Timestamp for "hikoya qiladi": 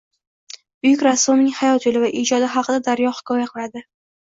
3.21-3.89